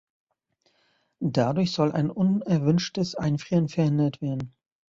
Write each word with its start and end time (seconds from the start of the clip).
Dadurch 1.19 1.73
soll 1.73 1.91
ein 1.91 2.09
unerwünschtes 2.09 3.13
Einfrieren 3.13 3.69
verhindert 3.69 4.19
werden. 4.19 4.51